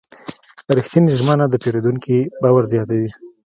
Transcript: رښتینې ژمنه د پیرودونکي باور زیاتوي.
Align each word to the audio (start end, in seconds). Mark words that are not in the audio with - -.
رښتینې 0.77 1.09
ژمنه 1.17 1.45
د 1.49 1.55
پیرودونکي 1.63 2.17
باور 2.41 2.63
زیاتوي. 2.73 3.09